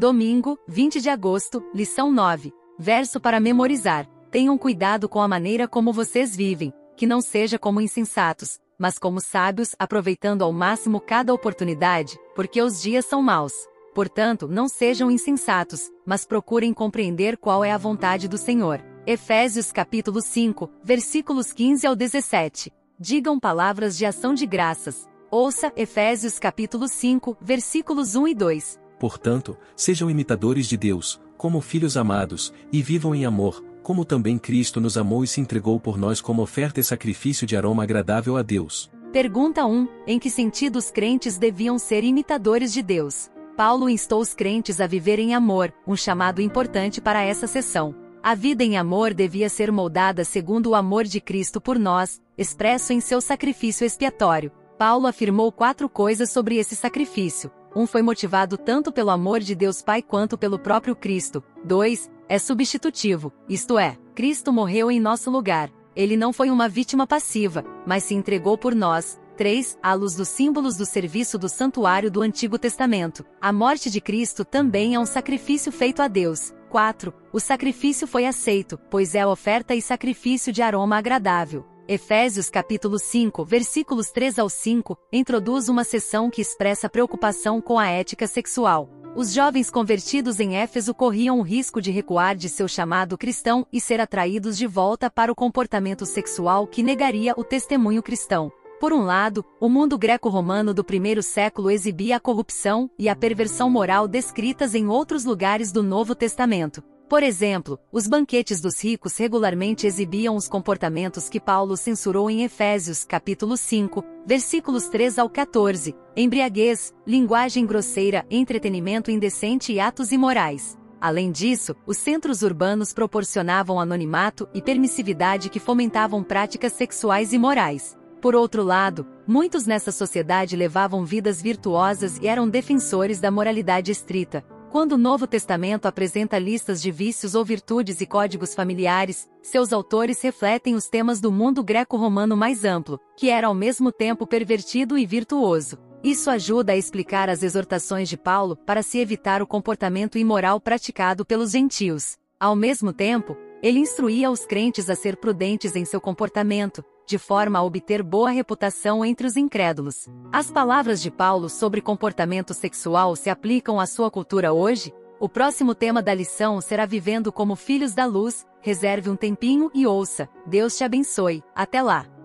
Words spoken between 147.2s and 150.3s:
as exortações de Paulo para se evitar o comportamento